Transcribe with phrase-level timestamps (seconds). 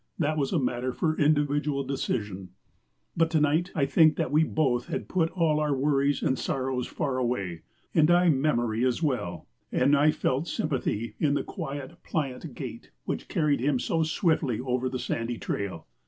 [0.17, 2.49] That was a matter for individual decision.
[3.15, 6.87] But to night I think that we both had put all our worries and sorrows
[6.87, 7.61] far away,
[7.93, 13.27] and I memory as well; and I felt sympathy in the quiet, pliant gait which
[13.27, 15.85] carried him so swiftly over the sandy trail.